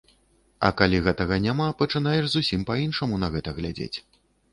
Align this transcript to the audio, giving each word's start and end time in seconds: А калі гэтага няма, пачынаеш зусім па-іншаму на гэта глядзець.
А 0.67 0.69
калі 0.79 1.01
гэтага 1.07 1.37
няма, 1.43 1.67
пачынаеш 1.81 2.25
зусім 2.37 2.65
па-іншаму 2.71 3.21
на 3.25 3.29
гэта 3.37 3.49
глядзець. 3.59 3.93